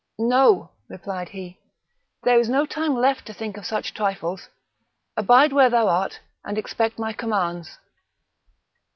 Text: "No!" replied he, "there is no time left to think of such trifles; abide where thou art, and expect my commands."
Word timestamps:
"No!" 0.17 0.71
replied 0.89 1.29
he, 1.29 1.59
"there 2.23 2.39
is 2.39 2.49
no 2.49 2.65
time 2.65 2.95
left 2.95 3.27
to 3.27 3.35
think 3.35 3.55
of 3.55 3.67
such 3.67 3.93
trifles; 3.93 4.49
abide 5.15 5.53
where 5.53 5.69
thou 5.69 5.87
art, 5.87 6.21
and 6.43 6.57
expect 6.57 6.97
my 6.97 7.13
commands." 7.13 7.77